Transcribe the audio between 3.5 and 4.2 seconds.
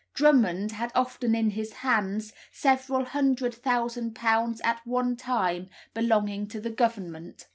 thousand